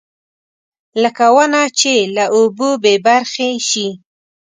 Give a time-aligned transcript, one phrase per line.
[1.03, 3.87] لکه ونه چې له اوبو بېبرخې شي.